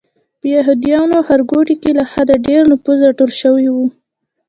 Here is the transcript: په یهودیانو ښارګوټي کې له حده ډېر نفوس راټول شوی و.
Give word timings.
په 0.39 0.45
یهودیانو 0.55 1.17
ښارګوټي 1.27 1.75
کې 1.81 1.91
له 1.97 2.03
حده 2.11 2.35
ډېر 2.47 2.61
نفوس 2.71 2.97
راټول 3.07 3.31
شوی 3.41 3.67
و. 3.73 3.77